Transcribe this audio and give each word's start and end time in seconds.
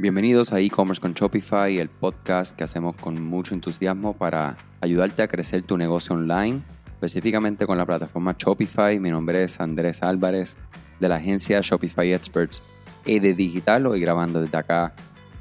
Bienvenidos 0.00 0.50
a 0.54 0.60
e-commerce 0.60 0.98
con 0.98 1.12
Shopify, 1.12 1.76
el 1.76 1.90
podcast 1.90 2.56
que 2.56 2.64
hacemos 2.64 2.96
con 2.96 3.22
mucho 3.22 3.52
entusiasmo 3.52 4.16
para 4.16 4.56
ayudarte 4.80 5.20
a 5.20 5.28
crecer 5.28 5.62
tu 5.62 5.76
negocio 5.76 6.16
online, 6.16 6.62
específicamente 6.86 7.66
con 7.66 7.76
la 7.76 7.84
plataforma 7.84 8.34
Shopify. 8.38 8.98
Mi 8.98 9.10
nombre 9.10 9.44
es 9.44 9.60
Andrés 9.60 10.02
Álvarez 10.02 10.56
de 11.00 11.06
la 11.10 11.16
agencia 11.16 11.60
Shopify 11.60 12.14
Experts 12.14 12.62
e 13.04 13.20
de 13.20 13.34
Digital, 13.34 13.86
hoy 13.88 14.00
grabando 14.00 14.40
desde 14.40 14.56
acá, 14.56 14.94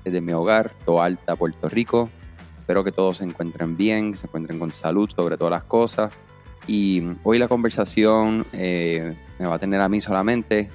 desde 0.04 0.20
mi 0.20 0.34
hogar, 0.34 0.74
Toalta, 0.86 1.38
Puerto 1.38 1.70
Rico. 1.70 2.10
Espero 2.60 2.84
que 2.84 2.92
todos 2.92 3.20
se 3.20 3.24
encuentren 3.24 3.78
bien, 3.78 4.14
se 4.18 4.28
encuentren 4.28 4.60
con 4.60 4.74
salud 4.74 5.10
sobre 5.10 5.38
todas 5.38 5.52
las 5.52 5.64
cosas. 5.64 6.12
Y 6.68 7.02
hoy 7.24 7.40
la 7.40 7.48
conversación 7.48 8.46
eh, 8.52 9.16
me 9.40 9.48
va 9.48 9.56
a 9.56 9.60
tener 9.60 9.80
a 9.80 9.88
mí 9.88 10.02
solamente 10.02 10.70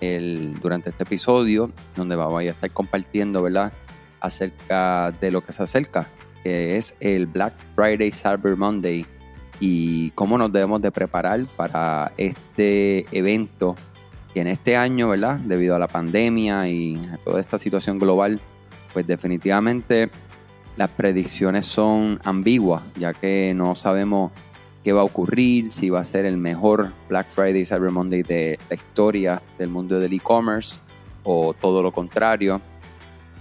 durante 0.00 0.90
este 0.90 1.04
episodio, 1.04 1.70
donde 1.96 2.16
voy 2.16 2.48
a 2.48 2.52
estar 2.52 2.70
compartiendo, 2.70 3.42
¿verdad? 3.42 3.72
Acerca 4.20 5.12
de 5.20 5.30
lo 5.30 5.42
que 5.42 5.52
se 5.52 5.62
acerca, 5.62 6.08
que 6.42 6.76
es 6.76 6.94
el 7.00 7.26
Black 7.26 7.54
Friday 7.74 8.12
Cyber 8.12 8.56
Monday 8.56 9.04
y 9.60 10.10
cómo 10.12 10.38
nos 10.38 10.52
debemos 10.52 10.80
de 10.80 10.92
preparar 10.92 11.44
para 11.56 12.12
este 12.16 13.06
evento 13.16 13.76
que 14.32 14.40
en 14.40 14.46
este 14.48 14.76
año, 14.76 15.08
¿verdad? 15.08 15.38
Debido 15.40 15.74
a 15.74 15.78
la 15.78 15.88
pandemia 15.88 16.68
y 16.68 16.96
a 17.12 17.16
toda 17.18 17.40
esta 17.40 17.58
situación 17.58 17.98
global, 17.98 18.40
pues 18.92 19.06
definitivamente 19.06 20.10
las 20.76 20.90
predicciones 20.90 21.66
son 21.66 22.20
ambiguas, 22.22 22.82
ya 22.96 23.12
que 23.12 23.52
no 23.54 23.74
sabemos 23.74 24.30
qué 24.88 24.94
va 24.94 25.02
a 25.02 25.04
ocurrir, 25.04 25.70
si 25.70 25.90
va 25.90 26.00
a 26.00 26.04
ser 26.04 26.24
el 26.24 26.38
mejor 26.38 26.94
Black 27.10 27.28
Friday, 27.28 27.66
Cyber 27.66 27.90
Monday 27.90 28.22
de 28.22 28.58
la 28.70 28.74
historia 28.74 29.42
del 29.58 29.68
mundo 29.68 30.00
del 30.00 30.14
e-commerce 30.14 30.80
o 31.24 31.52
todo 31.52 31.82
lo 31.82 31.92
contrario, 31.92 32.62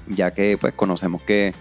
ya 0.07 0.31
que 0.31 0.57
pues 0.57 0.73
conocemos 0.73 1.21
que 1.21 1.53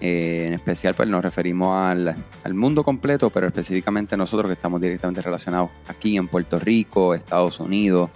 eh, 0.00 0.44
en 0.46 0.54
especial 0.54 0.94
pues 0.94 1.10
nos 1.10 1.22
referimos 1.22 1.76
al, 1.76 2.54
mundo 2.54 2.82
completo, 2.82 3.28
pero 3.28 3.46
específicamente 3.46 4.16
nosotros 4.16 4.48
que 4.48 4.54
estamos 4.54 4.80
directamente 4.80 5.20
relacionados 5.20 5.72
aquí 5.88 6.16
en 6.16 6.26
Puerto 6.26 6.58
Rico, 6.58 7.12
Estados 7.12 7.60
Unidos, 7.60 8.08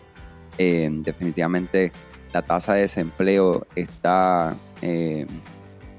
eh, 0.56 0.89
definitivamente 0.91 1.93
la 2.33 2.41
tasa 2.41 2.73
de 2.73 2.81
desempleo 2.81 3.67
está 3.75 4.56
eh, 4.81 5.27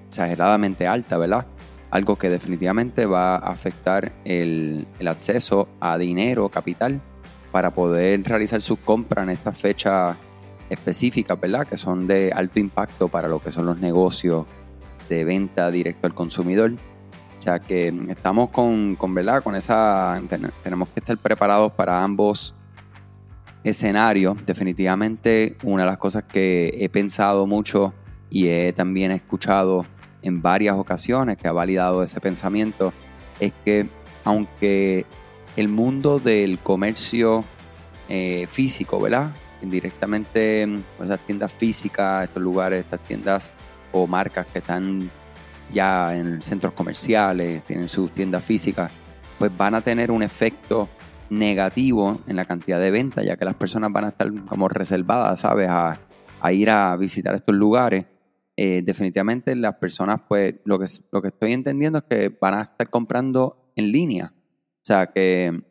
exageradamente 0.08 0.88
alta, 0.88 1.20
¿verdad? 1.20 1.46
Algo 1.92 2.18
que 2.18 2.30
definitivamente 2.30 3.06
va 3.06 3.36
a 3.36 3.50
afectar 3.52 4.12
el, 4.26 4.88
acceso 5.06 5.68
a 5.80 5.98
dinero, 5.98 6.50
capital, 6.50 7.02
para 7.52 7.72
poder 7.72 8.24
realizar 8.24 8.62
sus 8.62 8.80
compras 8.80 9.24
en 9.24 9.32
esta 9.32 9.52
fecha 9.54 10.16
específica, 10.70 11.36
¿verdad? 11.36 11.68
Que 11.68 11.78
son 11.78 12.06
de 12.08 12.32
alto 12.32 12.60
impacto 12.60 13.08
para 13.08 13.28
lo 13.28 13.42
que 13.42 13.52
son 13.52 13.66
los 13.66 13.80
negocios 13.80 14.46
de 15.10 15.24
venta 15.24 15.72
directo 15.72 16.06
al 16.06 16.14
consumidor. 16.14 16.74
O 17.38 17.42
sea 17.42 17.60
que 17.60 17.88
estamos 18.10 18.50
con, 18.50 18.96
con 18.96 19.16
¿verdad? 19.16 19.42
Con 19.42 19.56
esa, 19.56 20.22
tenemos 20.64 20.90
que 20.90 21.00
estar 21.00 21.18
preparados 21.18 21.72
para 21.72 22.04
ambos 22.04 22.54
escenarios. 23.64 24.46
Definitivamente 24.46 25.58
una 25.64 25.84
de 25.84 25.88
las 25.88 25.98
cosas 25.98 26.24
que 26.26 26.76
he 26.78 26.90
pensado 26.90 27.48
mucho 27.48 27.94
y 28.30 28.48
he 28.48 28.74
también 28.74 29.12
escuchado 29.12 29.86
en 30.22 30.42
varias 30.42 30.76
ocasiones 30.76 31.38
que 31.38 31.48
ha 31.48 31.52
validado 31.52 32.04
ese 32.04 32.20
pensamiento 32.20 32.94
es 33.40 33.54
que 33.64 33.88
aunque 34.24 35.06
el 35.56 35.70
mundo 35.70 36.20
del 36.20 36.60
comercio 36.60 37.44
eh, 38.08 38.48
físico, 38.48 39.00
¿verdad? 39.00 39.32
Indirectamente, 39.62 40.68
pues, 40.98 41.10
esas 41.10 41.26
tiendas 41.26 41.52
físicas, 41.52 42.24
estos 42.24 42.42
lugares, 42.42 42.82
estas 42.86 43.00
tiendas 43.02 43.54
o 43.92 44.08
marcas 44.08 44.46
que 44.48 44.60
están 44.60 45.10
ya 45.74 46.16
en 46.16 46.42
centros 46.42 46.74
comerciales, 46.74 47.64
tienen 47.64 47.88
sus 47.88 48.12
tiendas 48.12 48.44
físicas, 48.44 48.92
pues 49.38 49.56
van 49.56 49.76
a 49.76 49.82
tener 49.82 50.12
un 50.12 50.24
efecto 50.24 50.90
negativo 51.30 52.20
en 52.28 52.36
la 52.36 52.46
cantidad 52.46 52.80
de 52.80 52.90
ventas, 52.90 53.26
ya 53.26 53.38
que 53.38 53.46
las 53.46 53.56
personas 53.56 53.92
van 53.92 54.06
a 54.06 54.08
estar 54.10 54.32
como 54.46 54.68
reservadas, 54.68 55.42
¿sabes? 55.42 55.70
A 55.70 56.52
ir 56.52 56.70
a 56.70 56.96
visitar 56.96 57.36
estos 57.36 57.56
lugares 57.56 58.06
eh, 58.62 58.82
definitivamente 58.84 59.56
las 59.56 59.76
personas, 59.76 60.20
pues 60.28 60.56
lo 60.66 60.78
que, 60.78 60.86
lo 61.14 61.22
que 61.22 61.30
estoy 61.30 61.54
entendiendo 61.54 62.00
es 62.00 62.04
que 62.10 62.38
van 62.42 62.56
a 62.56 62.64
estar 62.64 62.90
comprando 62.90 63.72
en 63.78 63.90
línea. 63.90 64.34
O 64.36 64.82
sea 64.84 65.14
que, 65.14 65.64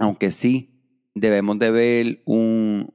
aunque 0.00 0.32
sí 0.32 1.08
debemos 1.14 1.56
de 1.60 1.70
ver 1.70 2.22
un, 2.26 2.92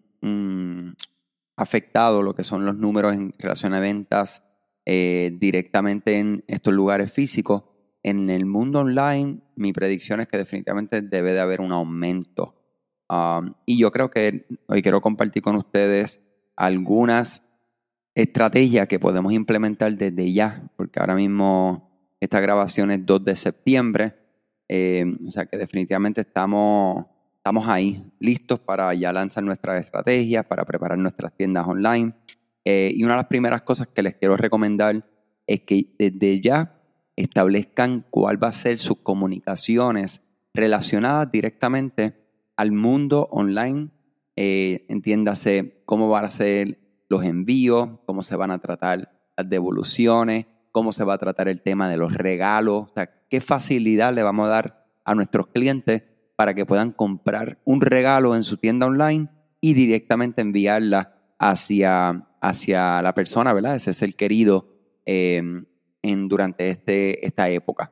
afectado 1.56 2.22
lo 2.24 2.36
que 2.36 2.44
son 2.44 2.66
los 2.66 2.76
números 2.76 3.16
en 3.16 3.32
relación 3.40 3.74
a 3.74 3.80
ventas 3.80 4.44
eh, 4.86 5.32
directamente 5.40 6.18
en 6.20 6.44
estos 6.48 6.74
lugares 6.74 7.14
físicos, 7.14 7.64
en 8.04 8.30
el 8.30 8.46
mundo 8.46 8.80
online 8.80 9.40
mi 9.56 9.72
predicción 9.72 10.20
es 10.20 10.28
que 10.28 10.40
definitivamente 10.40 11.02
debe 11.02 11.32
de 11.32 11.40
haber 11.40 11.62
un 11.62 11.72
aumento. 11.72 12.58
Um, 13.08 13.54
y 13.66 13.80
yo 13.80 13.92
creo 13.92 14.10
que 14.10 14.46
hoy 14.68 14.82
quiero 14.82 15.00
compartir 15.00 15.42
con 15.42 15.56
ustedes 15.56 16.20
algunas 16.58 17.44
estrategia 18.16 18.88
que 18.88 19.00
podemos 19.00 19.34
implementar 19.34 19.96
desde 19.96 20.32
ya, 20.34 20.70
porque 20.76 21.00
ahora 21.00 21.16
mismo 21.16 21.90
esta 22.20 22.40
grabación 22.40 22.92
es 22.92 23.06
2 23.06 23.24
de 23.24 23.36
septiembre, 23.36 24.16
eh, 24.68 25.06
o 25.28 25.32
sea 25.32 25.46
que 25.46 25.58
definitivamente 25.58 26.22
estamos, 26.22 27.06
estamos 27.38 27.68
ahí, 27.68 28.12
listos 28.20 28.60
para 28.60 28.94
ya 28.94 29.12
lanzar 29.12 29.44
nuestras 29.44 29.84
estrategias, 29.86 30.46
para 30.46 30.64
preparar 30.66 30.98
nuestras 30.98 31.34
tiendas 31.36 31.68
online. 31.68 32.14
Eh, 32.64 32.92
y 32.96 33.04
una 33.04 33.14
de 33.14 33.18
las 33.18 33.28
primeras 33.28 33.64
cosas 33.64 33.88
que 33.88 34.04
les 34.04 34.16
quiero 34.16 34.38
recomendar 34.38 35.04
es 35.48 35.62
que 35.62 35.88
desde 35.98 36.40
ya 36.40 36.78
establezcan 37.16 38.06
cuál 38.10 38.42
va 38.42 38.50
a 38.50 38.54
ser 38.54 38.78
sus 38.78 38.98
comunicaciones 39.00 40.22
relacionadas 40.54 41.32
directamente 41.32 42.16
al 42.56 42.72
mundo 42.72 43.28
online. 43.32 43.90
Eh, 44.36 44.86
entiéndase 44.88 45.82
cómo 45.86 46.10
va 46.10 46.22
a 46.22 46.30
ser 46.30 46.81
los 47.12 47.26
envíos, 47.26 47.90
cómo 48.06 48.24
se 48.24 48.38
van 48.38 48.52
a 48.52 48.60
tratar 48.60 49.12
las 49.36 49.50
devoluciones, 49.50 50.46
cómo 50.72 50.94
se 50.94 51.04
va 51.04 51.16
a 51.16 51.18
tratar 51.18 51.50
el 51.50 51.62
tema 51.62 51.90
de 51.90 51.98
los 51.98 52.14
regalos, 52.14 52.88
qué 53.30 53.42
facilidad 53.42 54.14
le 54.14 54.24
vamos 54.24 54.48
a 54.48 54.52
dar 54.52 54.88
a 55.04 55.14
nuestros 55.14 55.48
clientes 55.48 56.04
para 56.38 56.54
que 56.54 56.66
puedan 56.66 56.94
comprar 56.94 57.60
un 57.66 57.82
regalo 57.82 58.34
en 58.34 58.44
su 58.44 58.56
tienda 58.56 58.86
online 58.86 59.28
y 59.60 59.74
directamente 59.74 60.42
enviarla 60.42 61.36
hacia, 61.38 62.30
hacia 62.40 63.02
la 63.02 63.14
persona, 63.14 63.52
¿verdad? 63.52 63.76
Ese 63.76 63.92
es 63.92 64.02
el 64.04 64.16
querido 64.16 64.70
em, 65.06 65.66
en, 66.02 66.30
durante 66.30 66.70
este, 66.70 67.26
esta 67.26 67.50
época. 67.50 67.92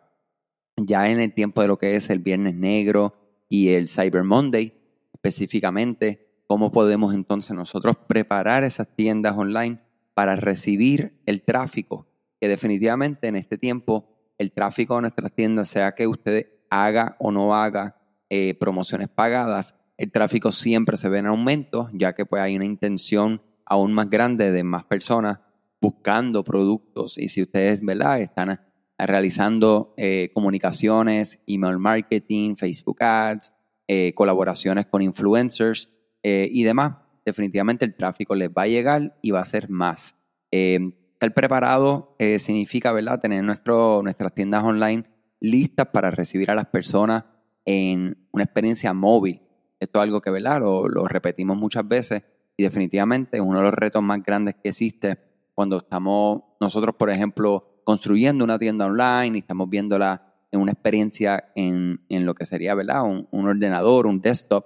Ya 0.77 1.09
en 1.11 1.19
el 1.19 1.33
tiempo 1.33 1.61
de 1.61 1.67
lo 1.67 1.77
que 1.77 1.97
es 1.97 2.09
el 2.09 2.19
Viernes 2.19 2.55
Negro 2.55 3.43
y 3.49 3.69
el 3.69 3.89
Cyber 3.89 4.23
Monday, 4.23 4.73
específicamente, 5.13 6.28
¿Cómo 6.49 6.71
podemos 6.71 7.13
entonces 7.13 7.55
nosotros 7.55 7.95
preparar 8.07 8.63
esas 8.63 8.87
tiendas 8.95 9.37
online 9.37 9.81
para 10.15 10.35
recibir 10.35 11.21
el 11.27 11.43
tráfico? 11.43 12.07
Que 12.41 12.47
definitivamente 12.47 13.27
en 13.27 13.35
este 13.35 13.59
tiempo 13.59 14.09
el 14.39 14.51
tráfico 14.51 14.95
de 14.95 15.01
nuestras 15.01 15.31
tiendas, 15.31 15.67
sea 15.67 15.93
que 15.93 16.07
usted 16.07 16.47
haga 16.71 17.15
o 17.19 17.31
no 17.31 17.53
haga 17.53 18.01
eh, 18.31 18.55
promociones 18.59 19.09
pagadas, 19.09 19.75
el 19.95 20.11
tráfico 20.11 20.51
siempre 20.51 20.97
se 20.97 21.07
ve 21.07 21.19
en 21.19 21.27
aumento, 21.27 21.87
ya 21.93 22.15
que 22.15 22.25
pues 22.25 22.41
hay 22.41 22.55
una 22.55 22.65
intención 22.65 23.43
aún 23.63 23.93
más 23.93 24.09
grande 24.09 24.51
de 24.51 24.63
más 24.63 24.85
personas 24.85 25.37
buscando 25.79 26.43
productos. 26.43 27.19
Y 27.19 27.27
si 27.27 27.43
ustedes, 27.43 27.85
¿verdad?, 27.85 28.21
están 28.21 28.59
realizando 28.97 29.93
eh, 29.97 30.31
comunicaciones, 30.33 31.43
email 31.45 31.77
marketing, 31.77 32.55
Facebook 32.55 33.03
Ads, 33.03 33.53
eh, 33.87 34.13
colaboraciones 34.15 34.87
con 34.87 35.03
influencers, 35.03 35.89
eh, 36.23 36.47
y 36.51 36.63
demás, 36.63 36.95
definitivamente 37.25 37.85
el 37.85 37.95
tráfico 37.95 38.35
les 38.35 38.49
va 38.49 38.63
a 38.63 38.67
llegar 38.67 39.17
y 39.21 39.31
va 39.31 39.41
a 39.41 39.45
ser 39.45 39.69
más. 39.69 40.15
Eh, 40.51 40.79
estar 41.13 41.33
preparado 41.33 42.15
eh, 42.19 42.39
significa, 42.39 42.91
¿verdad?, 42.91 43.19
tener 43.19 43.43
nuestras 43.43 44.33
tiendas 44.33 44.63
online 44.63 45.03
listas 45.39 45.87
para 45.87 46.11
recibir 46.11 46.49
a 46.51 46.55
las 46.55 46.67
personas 46.67 47.25
en 47.65 48.17
una 48.31 48.43
experiencia 48.43 48.93
móvil. 48.93 49.41
Esto 49.79 49.99
es 49.99 50.03
algo 50.03 50.21
que, 50.21 50.31
¿verdad?, 50.31 50.59
lo, 50.59 50.87
lo 50.87 51.07
repetimos 51.07 51.57
muchas 51.57 51.87
veces 51.87 52.23
y 52.57 52.63
definitivamente 52.63 53.37
es 53.37 53.43
uno 53.43 53.59
de 53.59 53.65
los 53.65 53.73
retos 53.73 54.01
más 54.01 54.21
grandes 54.23 54.55
que 54.55 54.69
existe 54.69 55.17
cuando 55.53 55.77
estamos 55.77 56.43
nosotros, 56.59 56.95
por 56.95 57.09
ejemplo, 57.09 57.81
construyendo 57.83 58.43
una 58.43 58.59
tienda 58.59 58.85
online 58.85 59.37
y 59.37 59.39
estamos 59.41 59.69
viéndola 59.69 60.35
en 60.51 60.61
una 60.61 60.71
experiencia 60.71 61.51
en, 61.55 62.01
en 62.09 62.25
lo 62.25 62.33
que 62.33 62.45
sería, 62.45 62.75
¿verdad? 62.75 63.03
Un, 63.03 63.27
un 63.31 63.47
ordenador, 63.47 64.07
un 64.07 64.21
desktop. 64.21 64.65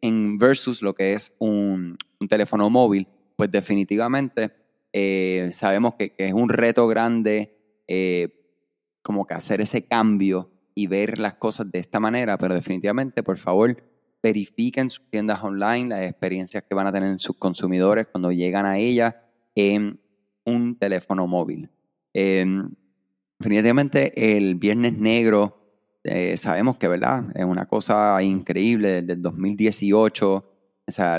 En 0.00 0.38
versus 0.38 0.82
lo 0.82 0.94
que 0.94 1.12
es 1.14 1.34
un, 1.38 1.96
teléfono 2.28 2.68
móvil, 2.68 3.06
pues 3.36 3.50
definitivamente 3.50 4.50
eh, 4.92 5.50
sabemos 5.52 5.94
que, 5.94 6.14
es 6.18 6.32
un 6.32 6.48
reto 6.48 6.86
grande 6.88 7.82
eh, 7.86 8.28
como 9.02 9.26
que 9.26 9.34
hacer 9.34 9.60
ese 9.60 9.86
cambio 9.86 10.50
y 10.74 10.86
ver 10.86 11.18
las 11.18 11.34
cosas 11.34 11.70
de 11.70 11.78
esta 11.78 12.00
manera, 12.00 12.38
pero 12.38 12.54
definitivamente, 12.54 13.22
por 13.22 13.36
favor, 13.36 13.82
verifiquen 14.22 14.90
sus 14.90 15.08
tiendas 15.10 15.42
online, 15.42 15.88
las 15.88 16.02
experiencias 16.02 16.64
que 16.68 16.74
van 16.74 16.86
a 16.86 16.92
tener 16.92 17.18
sus 17.20 17.36
consumidores 17.36 18.06
cuando 18.06 18.32
llegan 18.32 18.66
a 18.66 18.78
ellas. 18.78 19.14
un 19.56 19.98
un 20.48 20.76
teléfono 20.78 21.26
móvil. 21.26 21.70
Em, 22.12 22.70
definitivamente 23.38 24.36
el 24.36 24.54
Viernes 24.56 24.98
Negro, 24.98 25.57
eh, 26.08 26.36
sabemos 26.36 26.76
que, 26.78 26.88
¿verdad? 26.88 27.24
Es 27.34 27.44
una 27.44 27.66
cosa 27.66 28.22
increíble 28.22 29.02
desde 29.02 29.12
el 29.14 29.22
2018, 29.22 30.34
o 30.34 30.90
sea, 30.90 31.18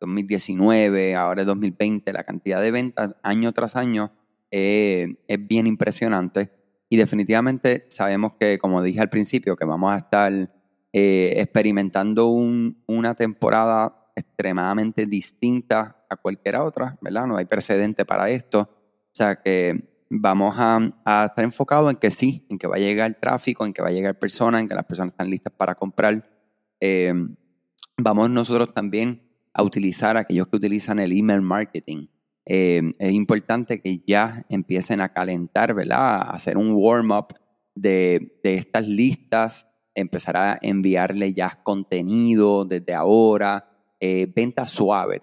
2019, 0.00 1.14
ahora 1.14 1.42
es 1.42 1.46
2020, 1.46 2.12
la 2.12 2.24
cantidad 2.24 2.60
de 2.60 2.70
ventas 2.70 3.14
año 3.22 3.52
tras 3.52 3.76
año 3.76 4.12
eh, 4.50 5.16
es 5.26 5.46
bien 5.46 5.66
impresionante. 5.66 6.50
Y 6.88 6.96
definitivamente 6.96 7.86
sabemos 7.88 8.34
que, 8.38 8.58
como 8.58 8.82
dije 8.82 9.00
al 9.00 9.08
principio, 9.08 9.56
que 9.56 9.64
vamos 9.64 9.92
a 9.92 9.98
estar 9.98 10.32
eh, 10.92 11.34
experimentando 11.36 12.28
una 12.28 13.14
temporada 13.14 14.10
extremadamente 14.14 15.06
distinta 15.06 16.04
a 16.08 16.16
cualquier 16.16 16.56
otra, 16.56 16.96
¿verdad? 17.00 17.26
No 17.26 17.36
hay 17.36 17.46
precedente 17.46 18.04
para 18.04 18.30
esto. 18.30 18.60
O 18.60 19.10
sea 19.16 19.36
que 19.36 19.93
vamos 20.10 20.54
a, 20.58 20.78
estar 21.26 21.44
enfocados 21.44 21.90
en 21.90 21.96
que 21.96 22.10
sí, 22.10 22.46
en 22.48 22.58
que 22.58 22.66
va 22.66 22.76
a 22.76 22.80
llegar 22.80 23.18
tráfico, 23.20 23.64
en 23.64 23.72
que 23.72 23.82
va 23.82 23.88
a 23.88 23.92
llegar 23.92 24.18
personas, 24.18 24.60
en 24.60 24.68
que 24.68 24.74
las 24.74 24.84
personas 24.84 25.12
están 25.12 25.30
listas 25.30 25.52
para 25.52 25.74
comprar. 25.74 26.28
Eh, 26.80 27.12
vamos 27.96 28.30
nosotros 28.30 28.72
también 28.74 29.22
a 29.52 29.62
utilizar 29.62 30.16
aquellos 30.16 30.48
que 30.48 30.56
utilizan 30.56 30.98
el 30.98 31.12
email 31.12 31.42
marketing. 31.42 32.08
Eh, 32.46 32.82
es 32.98 33.12
importante 33.12 33.80
que 33.80 34.02
ya 34.06 34.44
empiecen 34.48 35.00
a 35.00 35.12
calentar, 35.12 35.72
¿verdad? 35.74 36.16
A 36.16 36.20
hacer 36.30 36.58
un 36.58 36.72
warm-up 36.72 37.34
de, 37.74 38.38
estas 38.42 38.86
listas, 38.86 39.68
empezar 39.94 40.36
a 40.36 40.58
enviarle 40.60 41.32
ya 41.32 41.60
contenido 41.62 42.64
desde 42.64 42.94
ahora, 42.94 43.70
eh, 44.00 44.30
venta 44.34 44.66
suave. 44.66 45.22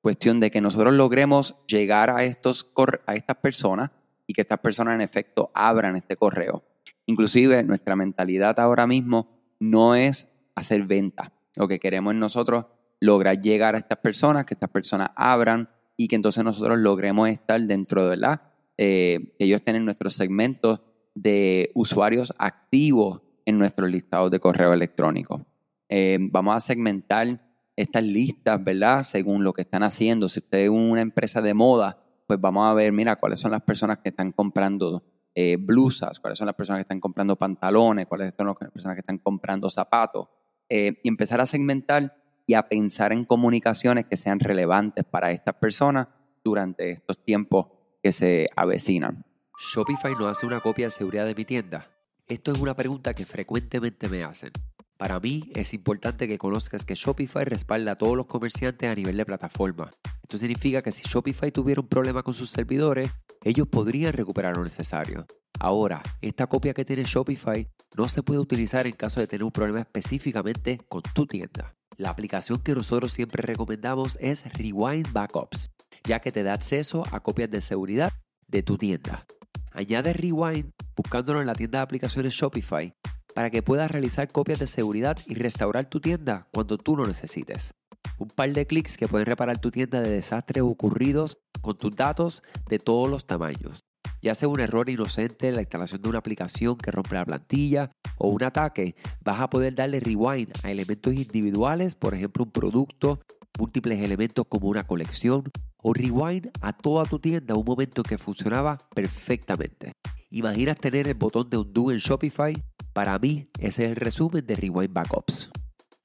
Cuestión 0.00 0.40
de 0.40 0.50
que 0.50 0.60
nosotros 0.60 0.94
logremos 0.94 1.56
llegar 1.66 2.10
a, 2.10 2.24
estos, 2.24 2.70
a 3.06 3.14
estas 3.14 3.36
personas 3.36 3.90
y 4.28 4.34
que 4.34 4.42
estas 4.42 4.60
personas 4.60 4.94
en 4.94 5.00
efecto 5.00 5.50
abran 5.54 5.96
este 5.96 6.16
correo. 6.16 6.62
Inclusive 7.06 7.64
nuestra 7.64 7.96
mentalidad 7.96 8.60
ahora 8.60 8.86
mismo 8.86 9.40
no 9.58 9.96
es 9.96 10.28
hacer 10.54 10.84
venta. 10.84 11.32
Lo 11.56 11.66
que 11.66 11.80
queremos 11.80 12.14
nosotros 12.14 12.66
lograr 13.00 13.40
llegar 13.40 13.74
a 13.74 13.78
estas 13.78 13.98
personas, 13.98 14.44
que 14.44 14.54
estas 14.54 14.70
personas 14.70 15.10
abran 15.16 15.70
y 15.96 16.08
que 16.08 16.16
entonces 16.16 16.44
nosotros 16.44 16.78
logremos 16.78 17.28
estar 17.28 17.60
dentro 17.62 18.08
de 18.08 18.16
la, 18.18 18.52
eh, 18.76 19.34
ellos 19.38 19.62
tienen 19.62 19.84
nuestros 19.84 20.14
segmentos 20.14 20.80
de 21.14 21.70
usuarios 21.74 22.32
activos 22.38 23.22
en 23.46 23.58
nuestros 23.58 23.90
listados 23.90 24.30
de 24.30 24.38
correo 24.38 24.74
electrónico. 24.74 25.46
Eh, 25.88 26.18
vamos 26.20 26.54
a 26.54 26.60
segmentar 26.60 27.40
estas 27.76 28.02
listas, 28.02 28.62
¿verdad? 28.62 29.04
Según 29.04 29.42
lo 29.42 29.52
que 29.52 29.62
están 29.62 29.82
haciendo. 29.82 30.28
Si 30.28 30.40
usted 30.40 30.64
es 30.64 30.68
una 30.68 31.00
empresa 31.00 31.40
de 31.40 31.54
moda, 31.54 32.04
pues 32.28 32.38
vamos 32.38 32.66
a 32.66 32.74
ver, 32.74 32.92
mira, 32.92 33.16
cuáles 33.16 33.40
son 33.40 33.50
las 33.50 33.62
personas 33.62 33.98
que 33.98 34.10
están 34.10 34.32
comprando 34.32 35.02
eh, 35.34 35.56
blusas, 35.58 36.20
cuáles 36.20 36.36
son 36.36 36.44
las 36.44 36.54
personas 36.54 36.80
que 36.80 36.82
están 36.82 37.00
comprando 37.00 37.36
pantalones, 37.36 38.06
cuáles 38.06 38.34
son 38.36 38.48
las 38.48 38.56
personas 38.70 38.96
que 38.96 39.00
están 39.00 39.16
comprando 39.16 39.70
zapatos, 39.70 40.28
eh, 40.68 41.00
y 41.02 41.08
empezar 41.08 41.40
a 41.40 41.46
segmentar 41.46 42.14
y 42.46 42.52
a 42.52 42.68
pensar 42.68 43.14
en 43.14 43.24
comunicaciones 43.24 44.04
que 44.04 44.18
sean 44.18 44.40
relevantes 44.40 45.06
para 45.06 45.30
estas 45.30 45.54
personas 45.54 46.08
durante 46.44 46.90
estos 46.90 47.24
tiempos 47.24 47.68
que 48.02 48.12
se 48.12 48.46
avecinan. 48.54 49.24
¿Shopify 49.72 50.12
no 50.12 50.28
hace 50.28 50.44
una 50.44 50.60
copia 50.60 50.86
de 50.86 50.90
seguridad 50.90 51.24
de 51.24 51.34
mi 51.34 51.46
tienda? 51.46 51.88
Esto 52.26 52.52
es 52.52 52.60
una 52.60 52.74
pregunta 52.76 53.14
que 53.14 53.24
frecuentemente 53.24 54.06
me 54.10 54.22
hacen. 54.22 54.52
Para 54.98 55.18
mí 55.18 55.50
es 55.54 55.72
importante 55.72 56.28
que 56.28 56.36
conozcas 56.36 56.84
que 56.84 56.94
Shopify 56.94 57.46
respalda 57.46 57.92
a 57.92 57.96
todos 57.96 58.18
los 58.18 58.26
comerciantes 58.26 58.90
a 58.90 58.94
nivel 58.94 59.16
de 59.16 59.24
plataforma. 59.24 59.88
Esto 60.28 60.36
significa 60.36 60.82
que 60.82 60.92
si 60.92 61.04
Shopify 61.08 61.50
tuviera 61.50 61.80
un 61.80 61.88
problema 61.88 62.22
con 62.22 62.34
sus 62.34 62.50
servidores, 62.50 63.10
ellos 63.42 63.66
podrían 63.66 64.12
recuperar 64.12 64.58
lo 64.58 64.62
necesario. 64.62 65.26
Ahora, 65.58 66.02
esta 66.20 66.46
copia 66.46 66.74
que 66.74 66.84
tiene 66.84 67.04
Shopify 67.04 67.66
no 67.96 68.10
se 68.10 68.22
puede 68.22 68.38
utilizar 68.38 68.86
en 68.86 68.92
caso 68.92 69.20
de 69.20 69.26
tener 69.26 69.42
un 69.42 69.50
problema 69.50 69.80
específicamente 69.80 70.82
con 70.86 71.00
tu 71.14 71.26
tienda. 71.26 71.74
La 71.96 72.10
aplicación 72.10 72.60
que 72.60 72.74
nosotros 72.74 73.10
siempre 73.10 73.40
recomendamos 73.40 74.18
es 74.20 74.44
Rewind 74.52 75.10
Backups, 75.14 75.70
ya 76.04 76.20
que 76.20 76.30
te 76.30 76.42
da 76.42 76.52
acceso 76.52 77.04
a 77.10 77.20
copias 77.20 77.50
de 77.50 77.62
seguridad 77.62 78.12
de 78.48 78.62
tu 78.62 78.76
tienda. 78.76 79.24
Añade 79.72 80.12
Rewind 80.12 80.72
buscándolo 80.94 81.40
en 81.40 81.46
la 81.46 81.54
tienda 81.54 81.78
de 81.78 81.84
aplicaciones 81.84 82.34
Shopify 82.34 82.92
para 83.34 83.48
que 83.48 83.62
puedas 83.62 83.90
realizar 83.90 84.30
copias 84.30 84.58
de 84.58 84.66
seguridad 84.66 85.16
y 85.24 85.36
restaurar 85.36 85.88
tu 85.88 86.00
tienda 86.00 86.48
cuando 86.52 86.76
tú 86.76 86.98
lo 86.98 87.06
necesites. 87.06 87.72
Un 88.18 88.28
par 88.28 88.52
de 88.52 88.66
clics 88.66 88.96
que 88.96 89.08
pueden 89.08 89.26
reparar 89.26 89.60
tu 89.60 89.70
tienda 89.70 90.00
de 90.00 90.10
desastres 90.10 90.62
ocurridos 90.62 91.38
con 91.60 91.76
tus 91.76 91.94
datos 91.94 92.42
de 92.68 92.78
todos 92.78 93.08
los 93.08 93.26
tamaños. 93.26 93.84
Ya 94.20 94.34
sea 94.34 94.48
un 94.48 94.60
error 94.60 94.90
inocente 94.90 95.48
en 95.48 95.54
la 95.54 95.62
instalación 95.62 96.02
de 96.02 96.08
una 96.08 96.18
aplicación 96.18 96.76
que 96.76 96.90
rompe 96.90 97.14
la 97.14 97.24
plantilla 97.24 97.90
o 98.16 98.28
un 98.28 98.42
ataque, 98.42 98.96
vas 99.24 99.40
a 99.40 99.48
poder 99.48 99.74
darle 99.74 100.00
rewind 100.00 100.50
a 100.64 100.70
elementos 100.70 101.14
individuales, 101.14 101.94
por 101.94 102.14
ejemplo 102.14 102.44
un 102.44 102.50
producto, 102.50 103.20
múltiples 103.58 104.00
elementos 104.00 104.46
como 104.48 104.68
una 104.68 104.86
colección, 104.86 105.44
o 105.80 105.94
rewind 105.94 106.50
a 106.60 106.72
toda 106.72 107.04
tu 107.04 107.18
tienda 107.20 107.54
un 107.54 107.64
momento 107.64 108.02
que 108.02 108.18
funcionaba 108.18 108.78
perfectamente. 108.94 109.92
¿Imaginas 110.30 110.78
tener 110.78 111.06
el 111.06 111.14
botón 111.14 111.48
de 111.48 111.56
undo 111.56 111.90
en 111.92 111.98
Shopify? 111.98 112.54
Para 112.92 113.18
mí, 113.18 113.48
ese 113.60 113.84
es 113.84 113.90
el 113.90 113.96
resumen 113.96 114.44
de 114.44 114.56
Rewind 114.56 114.92
Backups. 114.92 115.50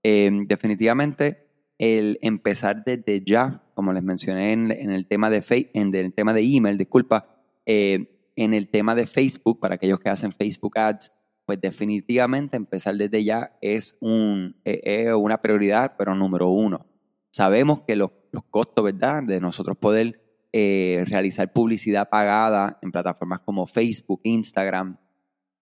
Em, 0.04 0.48
definitivamente, 0.48 1.48
el 1.77 2.18
empezar 2.22 2.84
desde 2.84 3.24
ya, 3.24 3.63
como 3.74 3.94
les 3.94 4.04
mencioné 4.04 4.54
en, 4.54 4.72
el 4.72 5.08
tema 5.08 5.30
de 5.30 5.44
en 5.74 5.94
el 5.94 6.13
tema 6.13 6.34
de 6.34 6.42
email, 6.42 6.77
disculpa, 6.77 7.27
eh, 7.66 8.32
en 8.36 8.54
el 8.54 8.70
tema 8.70 8.96
de 8.96 9.08
Facebook, 9.08 9.60
para 9.60 9.75
aquellos 9.75 10.00
que 10.00 10.10
hacen 10.10 10.32
Facebook 10.32 10.77
Ads, 10.77 11.12
pues 11.48 11.62
definitivamente 11.62 12.58
empezar 12.58 12.96
desde 12.98 13.24
ya 13.24 13.58
es, 13.62 13.98
un, 14.01 14.58
e, 14.66 15.13
una 15.13 15.42
prioridad, 15.42 15.96
pero 15.98 16.13
número 16.13 16.50
uno. 16.50 16.86
Sabemos 17.32 17.84
que 17.84 17.96
los, 17.96 18.12
costos, 18.50 18.84
¿verdad?, 18.84 19.24
de 19.24 19.39
nosotros 19.39 19.77
poder 19.77 20.22
eh, 20.51 21.06
realizar 21.08 21.54
publicidad 21.54 22.10
pagada 22.10 22.77
en 22.82 22.92
plataformas 22.92 23.39
como 23.39 23.66
Facebook, 23.66 24.20
Instagram, 24.24 24.98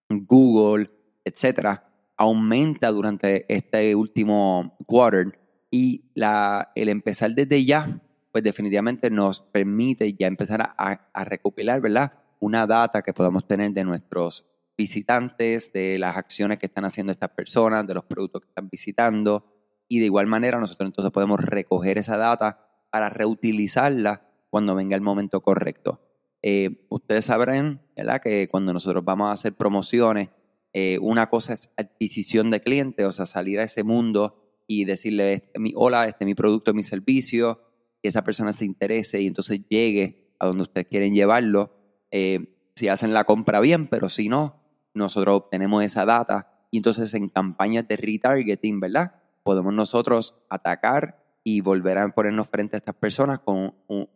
Google, 0.10 0.90
etcétera, 1.24 1.88
aumenta 2.18 2.90
durante 2.92 3.46
este 3.48 3.94
último 3.94 4.76
quarter 4.88 5.38
y 5.70 6.10
la, 6.16 6.72
el 6.74 6.90
empezar 6.90 7.36
desde 7.36 7.64
ya, 7.64 8.02
pues 8.32 8.44
definitivamente 8.44 9.12
nos 9.12 9.40
permite 9.40 10.12
ya 10.14 10.26
empezar 10.26 10.64
a, 10.64 11.10
a 11.14 11.26
recopilar, 11.26 11.80
¿verdad? 11.80 12.12
Una 12.40 12.66
data 12.66 13.04
que 13.04 13.14
podamos 13.14 13.48
tener 13.48 13.72
de 13.72 13.84
nuestros 13.84 14.48
visitantes, 14.78 15.72
de 15.74 15.98
las 15.98 16.18
acciones 16.18 16.60
que 16.60 16.66
están 16.66 16.86
haciendo 16.86 17.12
estas 17.12 17.32
personas, 17.32 17.88
de 17.88 17.94
los 17.94 18.06
productos 18.06 18.42
que 18.42 18.48
están 18.48 18.70
visitando. 18.70 19.46
Y 19.88 20.00
de 20.00 20.06
igual 20.06 20.28
manera 20.28 20.60
nosotros 20.60 20.88
entonces 20.88 21.12
podemos 21.12 21.40
recoger 21.40 21.98
esa 21.98 22.18
data 22.18 22.86
para 22.90 23.10
reutilizarla 23.10 24.30
cuando 24.50 24.76
venga 24.76 24.96
el 24.96 25.02
momento 25.02 25.42
correcto. 25.42 26.02
Eh, 26.42 26.86
ustedes 26.90 27.26
sabrán 27.26 27.82
¿verdad? 27.96 28.22
que 28.22 28.48
cuando 28.48 28.72
nosotros 28.72 29.04
vamos 29.04 29.30
a 29.30 29.32
hacer 29.32 29.54
promociones, 29.54 30.30
eh, 30.74 31.00
una 31.00 31.30
cosa 31.30 31.54
es 31.54 31.74
adquisición 31.78 32.52
de 32.52 32.60
clientes, 32.60 33.06
o 33.06 33.12
sea, 33.12 33.26
salir 33.26 33.60
a 33.60 33.64
ese 33.64 33.84
mundo 33.84 34.62
y 34.68 34.86
decirle, 34.86 35.34
este, 35.34 35.60
hola, 35.76 36.08
este 36.08 36.24
es 36.24 36.26
mi 36.26 36.36
producto, 36.36 36.74
mi 36.74 36.84
servicio, 36.84 37.62
que 38.02 38.10
esa 38.10 38.24
persona 38.24 38.52
se 38.54 38.66
interese 38.66 39.22
y 39.22 39.28
entonces 39.28 39.62
llegue 39.70 40.36
a 40.40 40.48
donde 40.48 40.64
ustedes 40.64 40.88
quieren 40.88 41.14
llevarlo. 41.14 41.72
Eh, 42.12 42.56
si 42.76 42.90
hacen 42.90 43.14
la 43.14 43.24
compra 43.24 43.60
bien, 43.60 43.88
pero 43.88 44.10
si 44.10 44.28
no, 44.28 44.65
nosotros 44.96 45.36
obtenemos 45.36 45.84
esa 45.84 46.06
data 46.06 46.48
y 46.72 46.78
entonces 46.78 47.14
en 47.14 47.30
campañas 47.30 47.88
de 47.88 47.98
retargeting, 47.98 48.80
¿verdad? 48.80 49.16
Podemos 49.44 49.74
nosotros 49.74 50.36
atacar 50.50 51.24
y 51.44 51.62
volver 51.62 51.98
a 52.00 52.10
ponernos 52.10 52.50
frente 52.50 52.76
a 52.76 52.80
estas 52.80 52.96
personas 52.96 53.40
con 53.40 53.76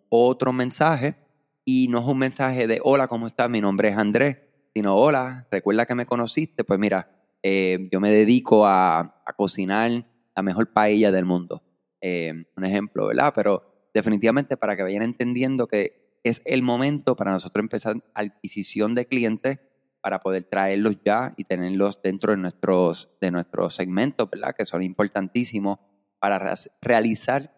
otro 0.09 0.51
mensaje 0.51 1.15
y 1.63 1.87
no 1.89 1.99
es 1.99 2.05
un 2.05 2.17
mensaje 2.17 2.65
de 2.65 2.79
hola, 2.83 3.07
¿cómo 3.07 3.27
estás? 3.27 3.49
Mi 3.49 3.61
nombre 3.61 3.89
es 3.89 3.97
Andrés, 3.97 4.37
sino 4.73 4.95
hola, 4.95 5.47
recuerda 5.51 5.85
que 5.85 5.93
me 5.93 6.07
conociste, 6.07 6.63
pues 6.63 6.79
mira, 6.79 7.07
eh, 7.43 7.87
yo 7.91 7.99
me 7.99 8.11
dedico 8.11 8.65
a, 8.65 9.15
cocinar 9.37 10.05
la 10.35 10.41
mejor 10.41 10.73
paella 10.73 11.11
del 11.11 11.25
mundo. 11.25 11.61
Eh, 12.01 12.33
un 12.57 12.65
ejemplo, 12.65 13.07
¿verdad? 13.07 13.31
Pero 13.35 13.89
definitivamente 13.93 14.57
para 14.57 14.75
que 14.75 14.83
vayan 14.83 15.03
entendiendo 15.03 15.67
que 15.67 16.17
es 16.23 16.41
el 16.45 16.63
momento 16.63 17.15
para 17.15 17.31
nosotros 17.31 17.63
empezar 17.63 17.95
adquisición 18.13 18.95
de 18.95 19.05
clientes 19.05 19.59
para 20.01 20.19
poder 20.19 20.45
traerlos 20.45 20.97
ya 21.03 21.33
y 21.37 21.43
tenerlos 21.45 22.01
dentro 22.01 22.31
de 22.31 22.37
nuestros, 22.37 23.09
de 23.19 23.31
nuestros 23.31 23.75
segmentos, 23.75 24.29
¿verdad? 24.29 24.55
Que 24.55 24.65
son 24.65 24.83
importantísimos 24.83 25.79
para 26.19 26.55
realizar 26.81 27.53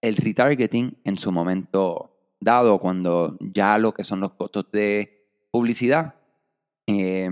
el 0.00 0.16
retargeting 0.16 0.98
en 1.04 1.18
su 1.18 1.32
momento 1.32 2.34
dado 2.40 2.78
cuando 2.78 3.36
ya 3.40 3.76
lo 3.78 3.92
que 3.92 4.04
son 4.04 4.20
los 4.20 4.32
costos 4.32 4.70
de 4.72 5.28
publicidad, 5.50 6.14
eh, 6.86 7.30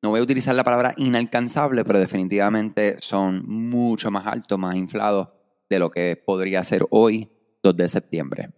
no 0.00 0.10
voy 0.10 0.20
a 0.20 0.22
utilizar 0.22 0.54
la 0.54 0.64
palabra 0.64 0.94
inalcanzable, 0.96 1.84
pero 1.84 1.98
definitivamente 1.98 2.96
son 3.00 3.44
mucho 3.46 4.10
más 4.10 4.26
altos, 4.26 4.58
más 4.58 4.76
inflados 4.76 5.28
de 5.68 5.78
lo 5.78 5.90
que 5.90 6.16
podría 6.16 6.62
ser 6.64 6.86
hoy, 6.90 7.28
2 7.62 7.76
de 7.76 7.88
septiembre. 7.88 8.50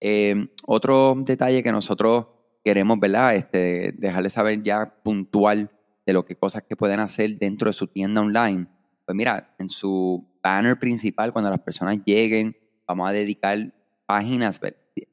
Eh, 0.00 0.48
otro 0.66 1.14
detalle 1.18 1.62
que 1.62 1.70
nosotros 1.70 2.26
queremos, 2.64 2.98
¿verdad? 2.98 3.34
Este, 3.34 3.92
dejarles 3.92 4.32
saber 4.32 4.62
ya 4.62 4.94
puntual 5.02 5.70
de 6.06 6.12
lo 6.12 6.24
que 6.24 6.36
cosas 6.36 6.62
que 6.62 6.76
pueden 6.76 7.00
hacer 7.00 7.38
dentro 7.38 7.68
de 7.68 7.72
su 7.72 7.86
tienda 7.86 8.20
online. 8.20 8.66
Pues 9.04 9.16
mira, 9.16 9.54
en 9.58 9.68
su 9.70 10.26
banner 10.42 10.78
principal, 10.78 11.32
cuando 11.32 11.50
las 11.50 11.60
personas 11.60 11.98
lleguen, 12.04 12.56
vamos 12.86 13.08
a 13.08 13.12
dedicar 13.12 13.72
páginas 14.06 14.60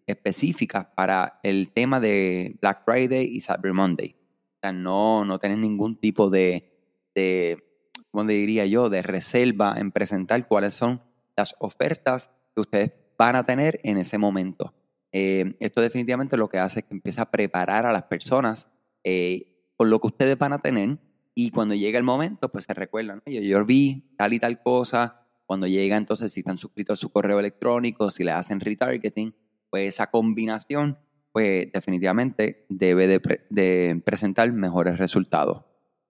específicas 0.05 0.87
para 0.95 1.39
el 1.43 1.71
tema 1.71 1.99
de 1.99 2.57
Black 2.61 2.83
Friday 2.85 3.25
y 3.25 3.41
Cyber 3.41 3.73
Monday. 3.73 4.15
O 4.55 4.59
sea, 4.61 4.73
no, 4.73 5.25
no 5.25 5.39
tener 5.39 5.57
ningún 5.57 5.95
tipo 5.95 6.29
de, 6.29 6.71
de, 7.15 7.63
¿cómo 8.11 8.25
diría 8.25 8.65
yo?, 8.65 8.89
de 8.89 9.01
reserva 9.01 9.75
en 9.77 9.91
presentar 9.91 10.47
cuáles 10.47 10.73
son 10.73 11.01
las 11.37 11.55
ofertas 11.59 12.29
que 12.53 12.61
ustedes 12.61 12.91
van 13.17 13.35
a 13.35 13.43
tener 13.43 13.79
en 13.83 13.97
ese 13.97 14.17
momento. 14.17 14.73
Eh, 15.11 15.55
esto 15.59 15.81
definitivamente 15.81 16.37
lo 16.37 16.49
que 16.49 16.59
hace 16.59 16.81
es 16.81 16.85
que 16.85 16.93
empieza 16.93 17.23
a 17.23 17.31
preparar 17.31 17.85
a 17.85 17.91
las 17.91 18.03
personas 18.03 18.67
eh, 19.03 19.71
por 19.75 19.87
lo 19.87 19.99
que 19.99 20.07
ustedes 20.07 20.37
van 20.37 20.53
a 20.53 20.59
tener 20.59 20.99
y 21.33 21.51
cuando 21.51 21.73
llega 21.73 21.97
el 21.97 22.03
momento, 22.03 22.49
pues 22.49 22.65
se 22.65 22.73
recuerdan, 22.73 23.21
yo, 23.25 23.41
yo 23.41 23.65
vi 23.65 24.13
tal 24.17 24.33
y 24.33 24.39
tal 24.39 24.61
cosa, 24.61 25.25
cuando 25.45 25.67
llega 25.67 25.97
entonces 25.97 26.31
si 26.31 26.41
están 26.41 26.57
suscritos 26.57 26.99
a 26.99 27.01
su 27.01 27.11
correo 27.11 27.39
electrónico, 27.39 28.09
si 28.09 28.23
le 28.23 28.31
hacen 28.31 28.59
retargeting, 28.59 29.33
pues 29.69 29.95
esa 29.95 30.07
combinación, 30.07 30.99
pues 31.31 31.71
definitivamente 31.71 32.65
debe 32.69 33.07
de, 33.07 34.01
presentar 34.05 34.51
mejores 34.51 34.97
resultados. 34.97 35.63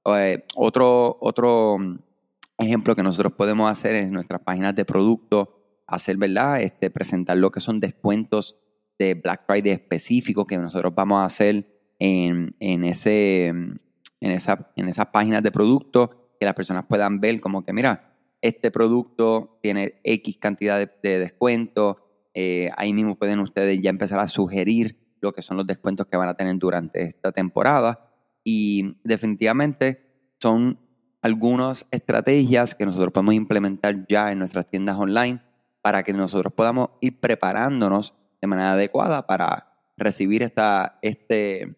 Eh, 0.05 0.45
otro, 0.55 1.17
otro 1.21 1.77
ejemplo 2.57 2.95
que 2.95 3.03
nosotros 3.03 3.33
podemos 3.33 3.71
hacer 3.71 3.95
es 3.95 4.11
nuestras 4.11 4.41
páginas 4.41 4.75
de 4.75 4.85
producto, 4.85 5.83
hacer, 5.87 6.17
¿verdad? 6.17 6.61
Este, 6.61 6.89
presentar 6.89 7.37
lo 7.37 7.51
que 7.51 7.59
son 7.59 7.79
descuentos 7.79 8.57
de 8.99 9.15
Black 9.15 9.45
Friday 9.47 9.71
específicos 9.71 10.45
que 10.45 10.57
nosotros 10.57 10.93
vamos 10.93 11.21
a 11.21 11.25
hacer 11.25 11.65
en, 11.97 12.53
ese, 12.59 13.47
en, 13.47 13.79
esa, 14.21 14.71
en 14.75 14.87
esas 14.87 15.07
páginas 15.07 15.41
de 15.41 15.51
producto, 15.51 16.33
que 16.39 16.45
las 16.45 16.53
personas 16.53 16.85
puedan 16.87 17.19
ver 17.19 17.39
como 17.39 17.65
que, 17.65 17.73
mira, 17.73 18.17
este 18.41 18.71
producto 18.71 19.57
tiene 19.61 19.95
X 20.03 20.37
cantidad 20.37 20.77
de, 20.77 20.89
de 21.01 21.19
descuento, 21.19 22.05
eh, 22.33 22.69
ahí 22.77 22.93
mismo 22.93 23.15
pueden 23.15 23.39
ustedes 23.39 23.81
ya 23.81 23.89
empezar 23.89 24.19
a 24.19 24.27
sugerir 24.27 24.97
lo 25.21 25.33
que 25.33 25.41
son 25.41 25.57
los 25.57 25.67
descuentos 25.67 26.05
que 26.07 26.17
van 26.17 26.29
a 26.29 26.35
tener 26.35 26.57
durante 26.57 27.03
esta 27.03 27.31
temporada. 27.31 28.11
Y 28.43 28.95
definitivamente 29.03 30.33
son 30.39 30.79
algunas 31.21 31.87
estrategias 31.91 32.75
que 32.75 32.85
nosotros 32.85 33.11
podemos 33.11 33.33
implementar 33.33 34.05
ya 34.07 34.31
en 34.31 34.39
nuestras 34.39 34.67
tiendas 34.67 34.97
online 34.97 35.41
para 35.81 36.03
que 36.03 36.13
nosotros 36.13 36.53
podamos 36.53 36.91
ir 37.01 37.19
preparándonos 37.19 38.13
de 38.41 38.47
manera 38.47 38.73
adecuada 38.73 39.25
para 39.25 39.73
recibir 39.97 40.43
esta, 40.43 40.97
este, 41.01 41.75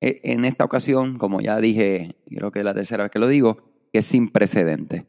e, 0.00 0.20
en 0.24 0.44
esta 0.44 0.64
ocasión, 0.64 1.18
como 1.18 1.40
ya 1.40 1.58
dije, 1.58 2.16
creo 2.26 2.50
que 2.50 2.60
es 2.60 2.64
la 2.64 2.74
tercera 2.74 3.04
vez 3.04 3.12
que 3.12 3.18
lo 3.18 3.28
digo, 3.28 3.58
que 3.92 4.00
es 4.00 4.04
sin 4.06 4.30
precedente. 4.30 5.06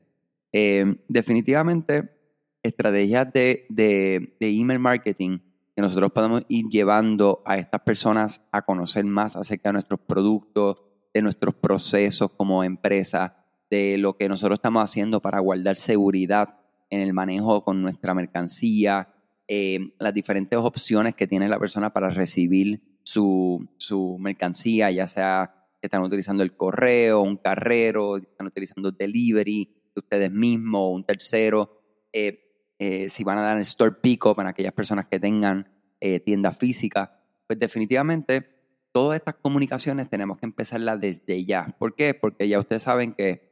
Eh, 0.53 0.95
definitivamente 1.07 2.17
estrategias 2.63 3.31
de, 3.33 3.65
de, 3.69 4.35
email 4.39 4.79
marketing 4.79 5.39
que 5.75 5.81
nosotros 5.81 6.11
podemos 6.11 6.43
ir 6.47 6.65
llevando 6.69 7.41
a 7.45 7.57
estas 7.57 7.81
personas 7.81 8.41
a 8.51 8.63
conocer 8.63 9.05
más 9.05 9.35
acerca 9.35 9.69
de 9.69 9.73
nuestros 9.73 9.99
productos, 9.99 10.83
de 11.13 11.21
nuestros 11.21 11.53
procesos 11.55 12.31
como 12.31 12.63
empresa, 12.63 13.45
de 13.69 13.97
lo 13.97 14.17
que 14.17 14.29
nosotros 14.29 14.57
estamos 14.57 14.83
haciendo 14.83 15.21
para 15.21 15.39
guardar 15.39 15.77
seguridad 15.77 16.59
en 16.89 17.01
el 17.01 17.13
manejo 17.13 17.63
con 17.63 17.81
nuestra 17.81 18.13
mercancía, 18.13 19.09
eh, 19.47 19.79
las 19.99 20.13
diferentes 20.13 20.57
opciones 20.59 21.15
que 21.15 21.27
tiene 21.27 21.47
la 21.47 21.59
persona 21.59 21.91
para 21.91 22.09
recibir 22.09 22.99
su, 23.03 23.67
su 23.77 24.17
mercancía, 24.19 24.91
ya 24.91 25.07
sea 25.07 25.53
que 25.79 25.87
están 25.87 26.01
utilizando 26.01 26.43
el 26.43 26.55
correo, 26.55 27.21
un 27.21 27.37
carrero, 27.37 28.17
están 28.17 28.47
utilizando 28.47 28.91
delivery 28.91 29.65
de 29.95 29.99
ustedes 29.99 30.31
mismos 30.31 30.93
un 30.93 31.03
tercero. 31.03 31.81
Eh, 32.11 32.47
eh, 32.79 33.09
si 33.09 33.23
van 33.23 33.39
a 33.39 33.41
dar 33.41 33.57
el 33.57 33.63
store 33.63 33.95
pico 34.01 34.35
para 34.35 34.49
aquellas 34.49 34.73
personas 34.73 35.07
que 35.07 35.19
tengan 35.19 35.67
eh, 35.99 36.19
tienda 36.19 36.51
física, 36.51 37.19
pues 37.47 37.57
definitivamente 37.57 38.57
todas 38.91 39.17
estas 39.17 39.35
comunicaciones 39.35 40.09
tenemos 40.09 40.37
que 40.37 40.45
empezarlas 40.45 40.99
desde 40.99 41.43
ya. 41.43 41.75
¿Por 41.79 41.95
qué? 41.95 42.13
Porque 42.13 42.47
ya 42.47 42.59
ustedes 42.59 42.83
saben 42.83 43.13
que 43.13 43.47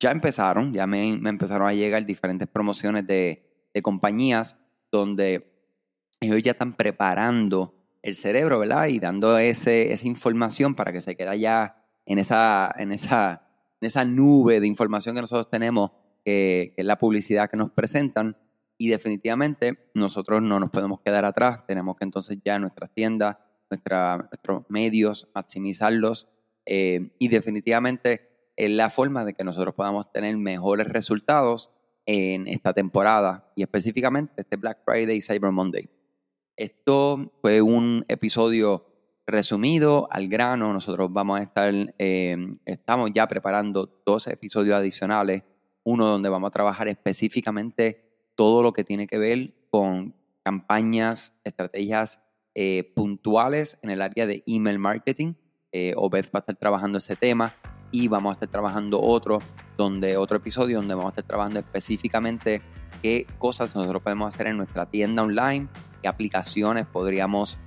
ya 0.00 0.10
empezaron, 0.10 0.72
ya 0.72 0.86
me, 0.86 1.12
empezaron 1.12 1.68
a 1.68 1.74
llegar 1.74 2.04
diferentes 2.06 2.48
promociones 2.48 3.06
de, 3.06 3.48
compañías 3.82 4.56
donde 4.92 5.50
ellos 6.20 6.40
ya 6.42 6.52
están 6.52 6.74
preparando 6.74 7.74
el 8.02 8.14
cerebro, 8.14 8.60
¿verdad? 8.60 8.86
Y 8.86 9.00
dando 9.00 9.38
ese, 9.38 9.92
esa 9.92 10.06
información 10.06 10.74
para 10.74 10.92
que 10.92 11.00
se 11.00 11.16
quede 11.16 11.40
ya 11.40 11.84
en 12.06 12.18
esa, 12.18 12.72
en 12.78 12.92
esa, 12.92 13.48
en 13.80 13.86
esa 13.86 14.04
nube 14.04 14.60
de 14.60 14.66
información 14.66 15.14
que 15.14 15.22
nosotros 15.22 15.50
tenemos, 15.50 15.90
que 16.24 16.74
es 16.76 16.84
la 16.84 16.98
publicidad 16.98 17.50
que 17.50 17.56
nos 17.56 17.70
presentan, 17.70 18.36
y 18.78 18.88
definitivamente 18.88 19.90
nosotros 19.94 20.42
no 20.42 20.58
nos 20.58 20.70
podemos 20.70 21.00
quedar 21.00 21.24
atrás, 21.24 21.66
tenemos 21.66 21.96
que 21.96 22.04
entonces 22.04 22.38
ya 22.44 22.58
nuestras 22.58 22.90
tiendas, 22.90 23.38
nuestros 23.70 24.64
medios, 24.68 25.28
maximizarlos. 25.34 26.28
Eh, 26.66 27.10
y 27.18 27.28
definitivamente 27.28 28.50
es 28.56 28.70
la 28.70 28.90
forma 28.90 29.24
de 29.24 29.34
que 29.34 29.44
nosotros 29.44 29.74
podamos 29.74 30.10
tener 30.12 30.36
mejores 30.36 30.88
resultados 30.88 31.70
en 32.06 32.48
esta 32.48 32.72
temporada 32.72 33.52
y 33.54 33.62
específicamente 33.62 34.32
este 34.36 34.56
Black 34.56 34.78
Friday 34.84 35.16
y 35.16 35.20
Cyber 35.20 35.52
Monday. 35.52 35.88
Esto 36.56 37.32
fue 37.40 37.62
un 37.62 38.04
episodio 38.08 38.86
resumido 39.26 40.08
al 40.10 40.28
grano. 40.28 40.72
Nosotros 40.72 41.12
vamos 41.12 41.40
a 41.40 41.42
estar, 41.42 41.72
eh, 41.98 42.36
estamos 42.64 43.10
ya 43.12 43.26
preparando 43.26 44.02
dos 44.04 44.26
episodios 44.26 44.76
adicionales, 44.76 45.44
uno 45.84 46.06
donde 46.06 46.28
vamos 46.28 46.48
a 46.48 46.52
trabajar 46.52 46.88
específicamente 46.88 48.30
todo 48.34 48.62
lo 48.62 48.72
que 48.72 48.84
tiene 48.84 49.06
que 49.06 49.18
ver 49.18 49.54
con 49.70 50.14
campañas, 50.42 51.34
estrategias 51.44 52.20
eh, 52.54 52.92
puntuales 52.94 53.78
en 53.82 53.90
el 53.90 54.02
área 54.02 54.26
de 54.26 54.42
email 54.46 54.78
marketing. 54.78 55.34
Eh, 55.70 55.94
Obed 55.96 56.26
va 56.26 56.38
a 56.38 56.40
estar 56.40 56.56
trabajando 56.56 56.98
ese 56.98 57.16
tema 57.16 57.54
y 57.92 58.08
vamos 58.08 58.30
a 58.30 58.34
estar 58.34 58.48
trabajando 58.48 59.00
otro, 59.00 59.38
donde 59.76 60.16
otro 60.16 60.38
episodio 60.38 60.78
donde 60.78 60.94
vamos 60.94 61.10
a 61.10 61.12
estar 61.12 61.24
trabajando 61.24 61.60
específicamente 61.60 62.62
qué 63.02 63.26
cosas 63.38 63.76
nosotros 63.76 64.02
podemos 64.02 64.34
hacer 64.34 64.48
en 64.48 64.56
nuestra 64.56 64.86
tienda 64.86 65.22
online, 65.22 65.68
qué 66.00 66.08
aplicaciones 66.08 66.86
podríamos 66.86 67.58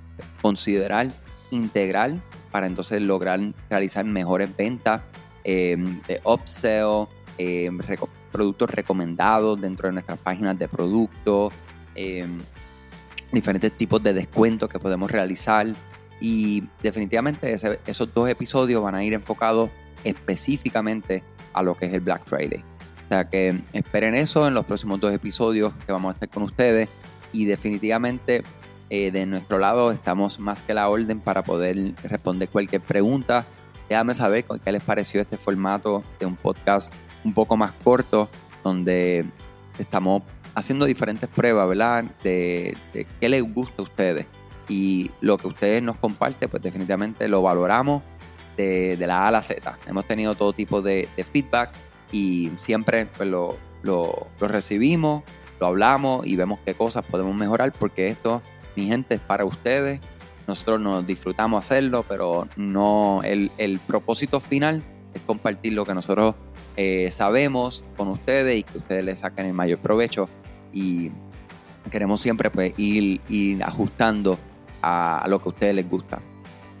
considerar 0.42 1.10
integral 1.50 2.22
para 2.50 2.66
entonces 2.66 3.00
lograr 3.00 3.40
realizar 3.70 4.04
mejores 4.04 4.54
ventas 4.54 5.02
eh, 5.44 5.76
de 6.08 6.20
upsell, 6.24 7.06
eh, 7.38 7.70
productos 8.32 8.70
recomendados 8.70 9.60
dentro 9.60 9.88
de 9.88 9.92
nuestras 9.92 10.18
páginas 10.18 10.58
de 10.58 10.66
productos, 10.66 11.52
em, 11.94 12.40
diferentes 13.30 13.72
tipos 13.76 14.02
de 14.02 14.12
descuentos 14.12 14.68
que 14.68 14.78
podemos 14.78 15.10
realizar. 15.10 15.66
Y 16.20 16.64
definitivamente 16.82 17.54
esos 17.86 18.14
dos 18.14 18.28
episodios 18.28 18.82
van 18.82 18.94
a 18.94 19.04
ir 19.04 19.12
enfocados 19.12 19.70
específicamente 20.04 21.22
a 21.52 21.62
lo 21.62 21.74
que 21.76 21.86
es 21.86 21.92
el 21.92 22.00
Black 22.00 22.22
Friday. 22.26 22.62
O 23.06 23.08
sea 23.08 23.28
que 23.28 23.60
esperen 23.72 24.14
eso 24.14 24.48
en 24.48 24.54
los 24.54 24.64
próximos 24.64 25.00
dos 25.00 25.12
episodios 25.12 25.72
que 25.86 25.92
vamos 25.92 26.10
a 26.10 26.14
estar 26.14 26.28
con 26.28 26.42
ustedes. 26.42 26.88
Y 27.32 27.44
definitivamente 27.44 28.42
eh, 28.88 29.10
de 29.10 29.26
nuestro 29.26 29.58
lado 29.58 29.90
estamos 29.90 30.38
más 30.38 30.62
que 30.62 30.74
la 30.74 30.88
orden 30.88 31.20
para 31.20 31.42
poder 31.42 31.94
responder 32.04 32.48
cualquier 32.48 32.82
pregunta. 32.82 33.44
Déjame 33.88 34.14
saber 34.14 34.44
qué 34.64 34.72
les 34.72 34.82
pareció 34.82 35.20
este 35.20 35.36
formato 35.36 36.02
de 36.18 36.26
un 36.26 36.36
podcast 36.36 36.92
un 37.24 37.34
poco 37.34 37.56
más 37.56 37.72
corto, 37.84 38.28
donde 38.64 39.24
estamos 39.78 40.22
haciendo 40.54 40.86
diferentes 40.86 41.28
pruebas, 41.28 41.68
¿verdad? 41.68 42.04
De, 42.22 42.76
qué 43.20 43.28
les 43.28 43.42
gusta 43.42 43.74
a 43.78 43.82
ustedes. 43.82 44.26
Y 44.68 45.10
lo 45.20 45.38
que 45.38 45.46
ustedes 45.46 45.82
nos 45.82 45.96
comparten, 45.96 46.48
pues 46.48 46.62
definitivamente 46.62 47.28
lo 47.28 47.42
valoramos 47.42 48.02
de, 48.56 48.96
la 48.98 49.24
A 49.24 49.28
a 49.28 49.30
la 49.30 49.42
Z. 49.42 49.78
Hemos 49.86 50.06
tenido 50.06 50.34
todo 50.34 50.52
tipo 50.52 50.82
de, 50.82 51.08
feedback 51.32 51.70
y 52.12 52.50
siempre 52.56 53.06
pues, 53.06 53.28
lo, 53.28 53.56
lo, 53.82 54.28
recibimos, 54.40 55.22
lo 55.60 55.66
hablamos 55.66 56.26
y 56.26 56.36
vemos 56.36 56.58
qué 56.64 56.74
cosas 56.74 57.04
podemos 57.04 57.34
mejorar 57.34 57.72
porque 57.72 58.08
esto, 58.08 58.42
mi 58.74 58.86
gente, 58.86 59.16
es 59.16 59.20
para 59.20 59.44
ustedes. 59.44 60.00
Nosotros 60.46 60.80
nos 60.80 61.06
disfrutamos 61.06 61.64
hacerlo, 61.64 62.04
pero 62.08 62.46
no 62.56 63.20
el, 63.24 63.50
el 63.58 63.80
propósito 63.80 64.38
final 64.38 64.82
es 65.12 65.20
compartir 65.22 65.72
lo 65.72 65.84
que 65.84 65.94
nosotros 65.94 66.36
eh, 66.76 67.10
sabemos 67.10 67.84
con 67.96 68.08
ustedes 68.08 68.58
y 68.58 68.62
que 68.62 68.78
ustedes 68.78 69.02
le 69.02 69.16
saquen 69.16 69.46
el 69.46 69.54
mayor 69.54 69.78
provecho 69.78 70.28
y 70.72 71.10
queremos 71.90 72.20
siempre 72.20 72.50
pues 72.50 72.74
ir, 72.76 73.22
ir 73.28 73.62
ajustando 73.64 74.38
a, 74.82 75.24
lo 75.28 75.40
que 75.40 75.48
a 75.48 75.52
ustedes 75.52 75.74
les 75.74 75.88
gusta. 75.88 76.20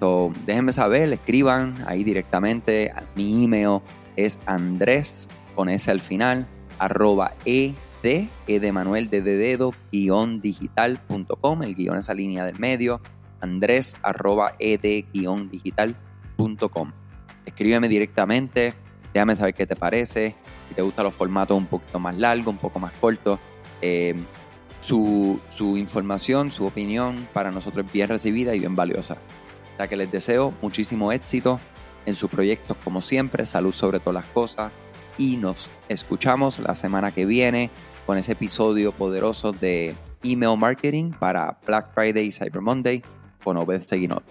So, 0.00 0.32
déjenme 0.44 0.72
saber, 0.72 1.12
escriban 1.12 1.74
ahí 1.86 2.04
directamente. 2.04 2.92
Mi 3.14 3.44
email 3.44 3.80
es 4.16 4.38
Andrés 4.46 5.28
con 5.54 5.68
ese 5.68 5.90
al 5.90 6.00
final, 6.00 6.46
arroba 6.78 7.34
e 7.44 7.74
de, 8.02 8.28
e 8.46 8.60
de 8.60 8.72
Manuel 8.72 9.08
de, 9.08 9.22
dedo, 9.22 9.74
guion 9.90 10.40
el 10.42 11.74
guion 11.74 11.98
esa 11.98 12.14
línea 12.14 12.44
del 12.44 12.58
medio, 12.58 13.00
Andrés 13.40 13.96
arroba 14.02 14.52
e 14.58 14.78
de 14.78 15.04
guion 15.12 15.48
digital.com. 15.50 16.92
Escríbeme 17.44 17.88
directamente, 17.88 18.74
déjame 19.14 19.34
saber 19.34 19.54
qué 19.54 19.66
te 19.66 19.76
parece, 19.76 20.36
si 20.68 20.74
te 20.74 20.82
gustan 20.82 21.04
los 21.04 21.14
formatos 21.14 21.56
un 21.56 21.66
poquito 21.66 21.98
más 21.98 22.16
largos, 22.16 22.48
un 22.48 22.58
poco 22.58 22.78
más 22.78 22.92
cortos. 23.00 23.38
Eh, 23.80 24.14
su, 24.80 25.40
su, 25.48 25.76
información, 25.76 26.52
su 26.52 26.66
opinión 26.66 27.26
para 27.32 27.50
nosotros 27.50 27.86
es 27.86 27.92
bien 27.92 28.08
recibida 28.08 28.54
y 28.54 28.60
bien 28.60 28.76
valiosa. 28.76 29.16
Sea 29.76 29.88
que 29.88 29.96
les 29.96 30.10
deseo 30.10 30.54
muchísimo 30.62 31.12
éxito 31.12 31.60
en 32.06 32.14
sus 32.14 32.30
proyectos 32.30 32.76
como 32.82 33.00
siempre, 33.00 33.44
salud 33.44 33.72
sobre 33.72 34.00
todas 34.00 34.14
las 34.14 34.32
cosas 34.32 34.72
y 35.18 35.36
nos 35.36 35.70
escuchamos 35.88 36.58
la 36.60 36.74
semana 36.74 37.12
que 37.12 37.26
viene 37.26 37.70
con 38.06 38.16
ese 38.18 38.32
episodio 38.32 38.92
poderoso 38.92 39.52
de 39.52 39.94
email 40.22 40.56
marketing 40.56 41.12
para 41.12 41.58
Black 41.66 41.92
Friday 41.94 42.26
y 42.26 42.32
Cyber 42.32 42.60
Monday 42.60 43.02
con 43.42 43.56
Obed 43.56 43.82
Seguinot. 43.82 44.22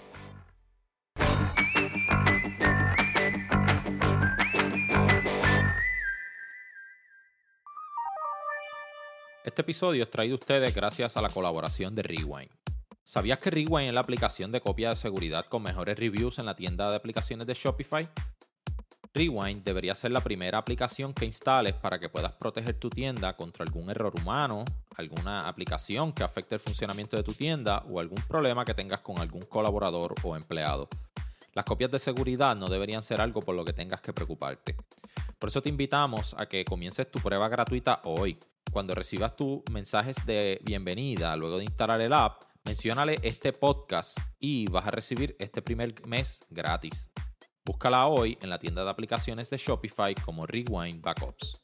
Este 9.44 9.62
episodio 9.62 10.04
es 10.04 10.10
traído 10.10 10.36
a 10.36 10.40
ustedes 10.40 10.74
gracias 10.76 11.16
a 11.18 11.22
la 11.22 11.30
colaboración 11.30 11.94
de 11.94 12.04
Rewind. 12.04 12.75
¿Sabías 13.08 13.38
que 13.38 13.52
Rewind 13.52 13.90
es 13.90 13.94
la 13.94 14.02
aplicación 14.02 14.52
de 14.52 14.62
copia 14.62 14.90
de 14.90 14.96
seguridad 14.96 15.46
con 15.46 15.62
mejores 15.62 15.96
reviews 15.96 16.40
en 16.40 16.48
la 16.48 16.56
tienda 16.56 16.90
de 16.90 16.96
aplicaciones 16.96 17.46
de 17.46 17.54
Shopify? 17.54 18.10
Rewind 19.14 19.64
debería 19.64 19.94
ser 19.94 20.10
la 20.10 20.22
primera 20.22 20.58
aplicación 20.58 21.14
que 21.14 21.26
instales 21.26 21.74
para 21.76 22.00
que 22.00 22.10
puedas 22.10 22.32
proteger 22.32 22.80
tu 22.80 22.90
tienda 22.90 23.38
contra 23.38 23.64
algún 23.64 23.92
error 23.92 24.12
humano, 24.20 24.66
alguna 24.98 25.48
aplicación 25.48 26.14
que 26.14 26.24
afecte 26.24 26.56
el 26.56 26.62
funcionamiento 26.62 27.16
de 27.16 27.22
tu 27.22 27.34
tienda 27.34 27.84
o 27.88 28.00
algún 28.00 28.24
problema 28.24 28.66
que 28.66 28.74
tengas 28.74 29.02
con 29.02 29.20
algún 29.20 29.44
colaborador 29.44 30.16
o 30.24 30.36
empleado. 30.36 30.90
Las 31.54 31.64
copias 31.64 31.92
de 31.92 32.00
seguridad 32.00 32.56
no 32.56 32.70
deberían 32.70 33.04
ser 33.04 33.22
algo 33.22 33.40
por 33.40 33.54
lo 33.54 33.64
que 33.64 33.74
tengas 33.74 34.02
que 34.02 34.14
preocuparte. 34.14 34.76
Por 35.38 35.50
eso 35.50 35.62
te 35.62 35.70
invitamos 35.70 36.36
a 36.40 36.48
que 36.48 36.66
comiences 36.66 37.12
tu 37.12 37.20
prueba 37.20 37.50
gratuita 37.50 38.02
hoy 38.04 38.40
cuando 38.72 38.96
recibas 38.96 39.36
tus 39.36 39.62
mensajes 39.70 40.26
de 40.26 40.60
bienvenida 40.64 41.36
luego 41.36 41.60
de 41.60 41.66
instalar 41.66 42.02
el 42.02 42.12
app, 42.12 42.42
menciónale 42.66 43.20
este 43.22 43.54
podcast 43.54 44.18
y 44.40 44.68
vas 44.68 44.88
a 44.88 44.92
recibir 44.92 45.36
este 45.40 45.62
primer 45.62 45.94
mes 46.08 46.40
gratis. 46.50 47.12
Búscala 47.64 48.08
hoy 48.08 48.38
en 48.42 48.50
la 48.50 48.60
tienda 48.60 48.84
de 48.84 48.90
aplicaciones 48.90 49.50
de 49.50 49.58
Shopify 49.58 50.16
como 50.16 50.46
Rewind 50.46 51.02
Backups. 51.02 51.64